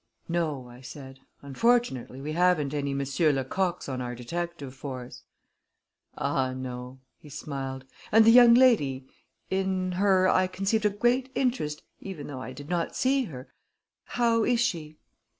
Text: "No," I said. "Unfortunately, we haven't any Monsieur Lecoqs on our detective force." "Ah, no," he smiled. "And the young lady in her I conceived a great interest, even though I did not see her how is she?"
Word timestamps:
"No," 0.27 0.67
I 0.67 0.81
said. 0.81 1.19
"Unfortunately, 1.43 2.21
we 2.21 2.31
haven't 2.31 2.73
any 2.73 2.91
Monsieur 2.91 3.31
Lecoqs 3.31 3.87
on 3.87 4.01
our 4.01 4.15
detective 4.15 4.73
force." 4.73 5.21
"Ah, 6.17 6.53
no," 6.53 7.01
he 7.19 7.29
smiled. 7.29 7.85
"And 8.11 8.25
the 8.25 8.31
young 8.31 8.55
lady 8.55 9.05
in 9.51 9.91
her 9.97 10.27
I 10.27 10.47
conceived 10.47 10.85
a 10.85 10.89
great 10.89 11.31
interest, 11.35 11.83
even 11.99 12.25
though 12.25 12.41
I 12.41 12.51
did 12.51 12.67
not 12.67 12.95
see 12.95 13.25
her 13.25 13.53
how 14.05 14.43
is 14.43 14.59
she?" 14.59 14.97